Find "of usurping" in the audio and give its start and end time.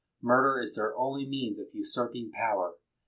1.59-2.31